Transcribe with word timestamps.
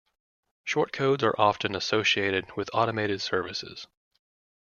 Short 0.63 0.91
codes 0.91 1.23
are 1.23 1.39
often 1.39 1.75
associated 1.75 2.47
with 2.57 2.71
automated 2.73 3.21
services. 3.21 3.85